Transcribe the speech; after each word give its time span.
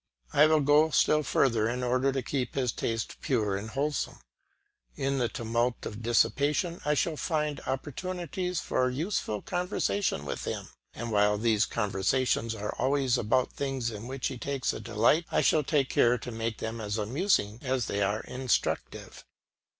I 0.33 0.47
will 0.47 0.61
go 0.61 0.89
still 0.89 1.21
further 1.21 1.69
in 1.69 1.83
order 1.83 2.11
to 2.11 2.23
keep 2.23 2.55
his 2.55 2.71
taste 2.71 3.17
pure 3.21 3.55
and 3.55 3.69
wholesome. 3.69 4.17
In 4.95 5.19
the 5.19 5.29
tumult 5.29 5.85
of 5.85 6.01
dissipation 6.01 6.81
I 6.83 6.95
shall 6.95 7.15
find 7.17 7.61
opportunities 7.67 8.59
for 8.61 8.89
useful 8.89 9.43
conversation 9.43 10.25
with 10.25 10.45
him; 10.45 10.69
and 10.95 11.11
while 11.11 11.37
these 11.37 11.67
conversations 11.67 12.55
are 12.55 12.73
always 12.79 13.15
about 13.15 13.53
things 13.53 13.91
in 13.91 14.07
which 14.07 14.25
he 14.25 14.39
takes 14.39 14.73
a 14.73 14.79
delight, 14.79 15.25
I 15.31 15.41
shall 15.41 15.61
take 15.63 15.89
care 15.89 16.17
to 16.17 16.31
make 16.31 16.57
them 16.57 16.81
as 16.81 16.97
amusing 16.97 17.59
as 17.61 17.85
they 17.85 18.01
are 18.01 18.21
instructive. 18.21 19.23